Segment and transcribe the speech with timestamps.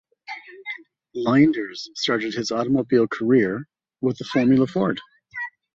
[1.13, 3.67] Leinders started his automobile career
[4.01, 4.99] with the Formula Ford.